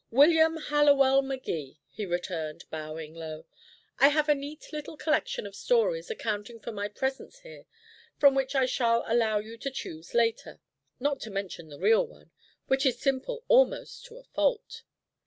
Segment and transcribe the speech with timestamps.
[0.09, 3.45] "William Hallowell Magee," he returned, bowing low.
[3.99, 7.67] "I have a neat little collection of stories accounting for my presence here,
[8.17, 10.59] from which I shall allow you to choose later.
[10.99, 12.31] Not to mention the real one,
[12.65, 14.81] which is simple almost to a fault."